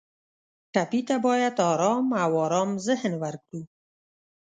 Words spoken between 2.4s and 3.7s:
ارام ذهن ورکړو.